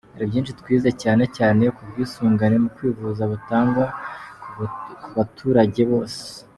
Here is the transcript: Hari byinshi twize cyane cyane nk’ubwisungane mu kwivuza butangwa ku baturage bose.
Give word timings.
Hari 0.13 0.25
byinshi 0.29 0.57
twize 0.59 0.89
cyane 1.01 1.23
cyane 1.37 1.61
nk’ubwisungane 1.73 2.55
mu 2.63 2.69
kwivuza 2.75 3.21
butangwa 3.31 3.85
ku 4.41 4.49
baturage 5.15 5.81
bose. 5.91 6.21